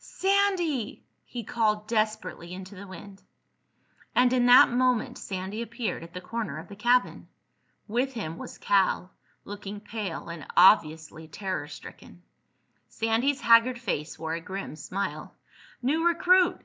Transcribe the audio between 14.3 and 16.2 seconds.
a grim smile. "New